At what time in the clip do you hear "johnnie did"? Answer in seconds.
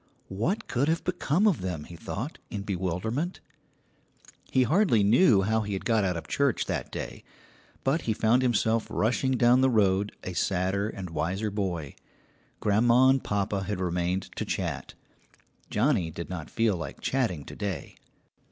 15.69-16.31